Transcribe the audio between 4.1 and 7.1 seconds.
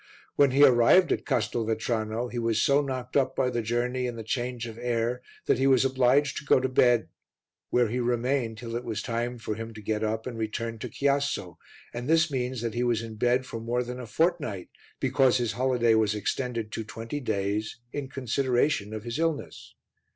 the change of air that he was obliged to go to bed,